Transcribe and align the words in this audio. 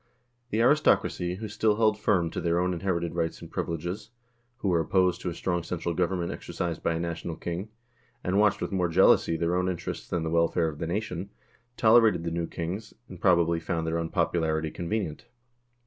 The 0.49 0.61
aristocracy, 0.61 1.35
who 1.35 1.47
still 1.47 1.75
held 1.75 1.95
firmly 1.95 2.31
to 2.31 2.41
their 2.41 2.57
own 2.57 2.73
inherited 2.73 3.13
rights 3.13 3.39
and 3.39 3.51
privileges, 3.51 4.09
who 4.57 4.69
were 4.69 4.79
opposed 4.79 5.21
to 5.21 5.29
a 5.29 5.33
strong 5.35 5.61
central 5.61 5.93
government 5.93 6.31
exercised 6.31 6.81
by 6.81 6.95
a 6.95 6.99
national 6.99 7.35
king, 7.35 7.69
and 8.23 8.39
watched 8.39 8.61
with 8.61 8.71
more 8.71 8.89
jealousy 8.89 9.37
their 9.37 9.55
own 9.55 9.69
interests 9.69 10.09
than 10.09 10.23
the 10.23 10.31
welfare 10.31 10.69
of 10.69 10.79
the 10.79 10.87
nation, 10.87 11.29
tolerated 11.77 12.23
the 12.23 12.31
new 12.31 12.47
kings, 12.47 12.95
and, 13.09 13.21
probably, 13.21 13.59
found 13.59 13.85
their 13.85 13.99
unpopularity 13.99 14.71
convenient. 14.71 15.27